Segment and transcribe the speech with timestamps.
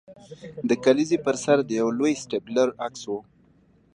[0.69, 3.11] د کلیزې پر سر د یو لوی سټیپلر عکس و